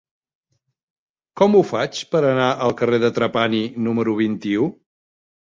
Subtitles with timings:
[1.41, 4.71] Com ho faig per anar al carrer de Trapani número vint-i-u?